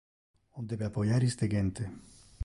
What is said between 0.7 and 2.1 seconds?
debe appoiar iste gente.